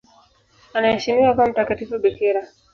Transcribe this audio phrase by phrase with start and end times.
[0.73, 2.41] Anaheshimiwa kama mtakatifu bikira.